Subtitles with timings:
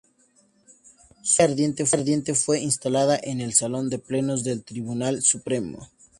[1.21, 5.91] Su capilla ardiente fue instalada en el salón de plenos del Tribunal Supremo.